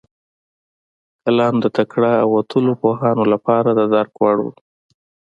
کلام 1.23 1.55
د 1.63 1.65
تکړه 1.77 2.13
او 2.23 2.27
وتلیو 2.37 2.79
پوهانو 2.81 3.23
لپاره 3.33 3.69
د 3.73 3.81
درک 3.93 4.13
وړ 4.21 4.37
و. 4.43 4.47